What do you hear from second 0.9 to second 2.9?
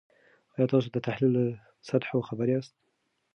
د تحلیل له سطحو خبر یاست؟